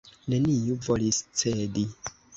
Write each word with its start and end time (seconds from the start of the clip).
Neniu 0.33 0.77
volis 0.87 1.21
cedi. 1.43 1.85